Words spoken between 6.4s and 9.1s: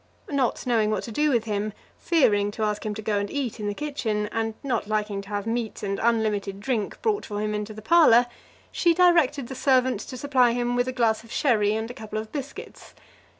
drink brought for him into the parlour, she